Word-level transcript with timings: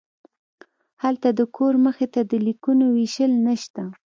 هلته 1.03 1.29
د 1.39 1.41
کور 1.55 1.73
مخې 1.85 2.07
ته 2.13 2.21
د 2.31 2.31
لیکونو 2.45 2.85
ویشل 2.95 3.31
نشته 3.47 3.83